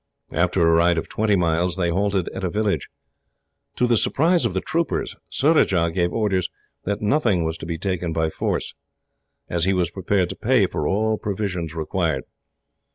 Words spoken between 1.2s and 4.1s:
miles, they halted at a village. To the